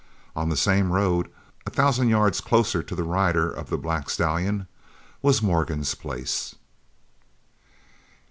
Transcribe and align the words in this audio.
On 0.35 0.49
the 0.49 0.57
same 0.57 0.91
road, 0.91 1.29
a 1.67 1.69
thousand 1.69 2.09
yards 2.09 2.41
closer 2.41 2.81
to 2.81 2.95
the 2.95 3.03
rider 3.03 3.51
of 3.51 3.69
the 3.69 3.77
black 3.77 4.09
stallion, 4.09 4.65
was 5.21 5.43
Morgan's 5.43 5.93
place. 5.93 6.55